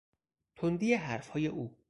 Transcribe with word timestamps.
تندی 0.55 0.93
حرفهای 0.93 1.47
او 1.47 1.77